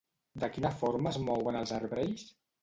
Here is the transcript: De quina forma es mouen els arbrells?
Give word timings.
De 0.43 0.47
quina 0.53 0.71
forma 0.79 1.11
es 1.11 1.19
mouen 1.27 1.59
els 1.61 1.75
arbrells? 1.79 2.25